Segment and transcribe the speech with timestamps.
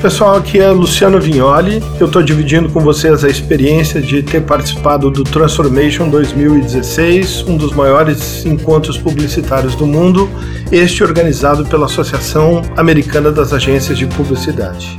[0.00, 1.82] Pessoal, aqui é Luciano Vignoli.
[1.98, 7.72] Eu estou dividindo com vocês a experiência de ter participado do Transformation 2016, um dos
[7.72, 10.30] maiores encontros publicitários do mundo,
[10.70, 14.96] este organizado pela Associação Americana das Agências de Publicidade.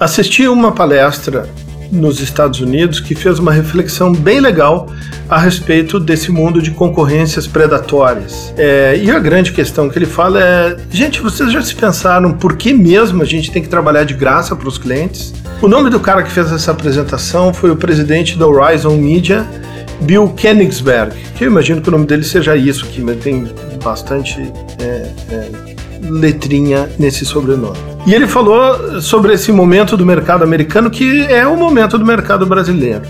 [0.00, 1.46] Assisti uma palestra
[1.90, 4.88] nos Estados Unidos que fez uma reflexão bem legal
[5.28, 8.52] a respeito desse mundo de concorrências predatórias.
[8.56, 12.56] É, e a grande questão que ele fala é: gente, vocês já se pensaram por
[12.56, 15.32] que mesmo a gente tem que trabalhar de graça para os clientes?
[15.62, 19.46] O nome do cara que fez essa apresentação foi o presidente da Horizon Media,
[20.02, 23.48] Bill Kenigsberg, que eu imagino que o nome dele seja isso, que tem
[23.82, 25.50] bastante é, é,
[26.02, 27.95] letrinha nesse sobrenome.
[28.06, 32.46] E ele falou sobre esse momento do mercado americano, que é o momento do mercado
[32.46, 33.02] brasileiro.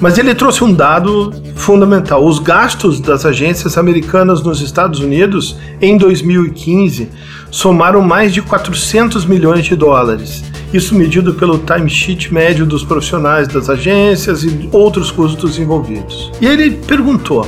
[0.00, 2.24] Mas ele trouxe um dado fundamental.
[2.24, 7.08] Os gastos das agências americanas nos Estados Unidos em 2015
[7.50, 10.42] somaram mais de 400 milhões de dólares.
[10.72, 16.32] Isso medido pelo timesheet médio dos profissionais das agências e outros custos envolvidos.
[16.40, 17.46] E ele perguntou: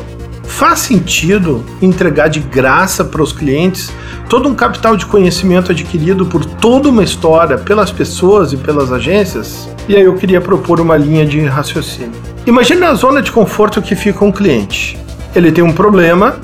[0.53, 3.91] faz sentido entregar de graça para os clientes
[4.29, 9.69] todo um capital de conhecimento adquirido por toda uma história pelas pessoas e pelas agências?
[9.89, 12.13] E aí eu queria propor uma linha de raciocínio.
[12.47, 14.99] Imagine a zona de conforto que fica um cliente.
[15.35, 16.37] Ele tem um problema,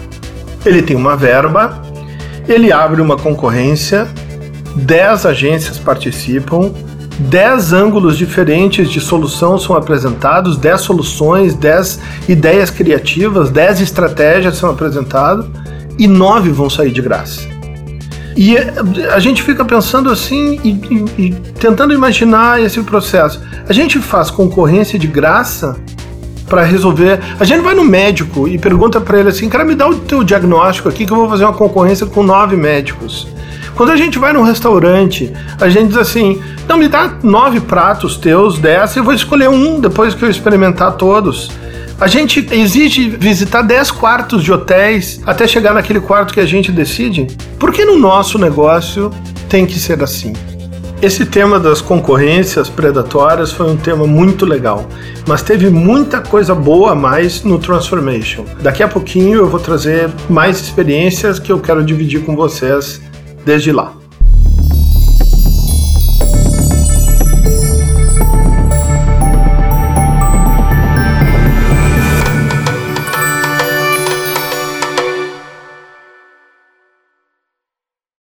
[0.65, 1.83] ele tem uma verba,
[2.49, 4.09] ele abre uma concorrência,
[4.75, 6.73] 10 agências participam,
[7.19, 14.71] 10 ângulos diferentes de solução são apresentados, 10 soluções, 10 ideias criativas, 10 estratégias são
[14.71, 15.47] apresentadas
[15.99, 17.49] e 9 vão sair de graça.
[18.37, 23.43] E a gente fica pensando assim e, e, e tentando imaginar esse processo.
[23.69, 25.77] A gente faz concorrência de graça
[26.49, 27.21] para resolver.
[27.39, 30.25] A gente vai no médico e pergunta para ele assim: cara, me dá o teu
[30.25, 33.29] diagnóstico aqui que eu vou fazer uma concorrência com nove médicos.
[33.77, 38.17] Quando a gente vai num restaurante, a gente diz assim: não, me dá nove pratos
[38.17, 41.51] teus dessa, eu vou escolher um depois que eu experimentar todos.
[42.01, 46.71] A gente exige visitar 10 quartos de hotéis até chegar naquele quarto que a gente
[46.71, 47.27] decide?
[47.59, 49.11] Por que no nosso negócio
[49.49, 50.33] tem que ser assim?
[51.01, 54.85] Esse tema das concorrências predatórias foi um tema muito legal,
[55.29, 58.45] mas teve muita coisa boa a mais no Transformation.
[58.61, 63.01] Daqui a pouquinho eu vou trazer mais experiências que eu quero dividir com vocês
[63.45, 63.93] desde lá.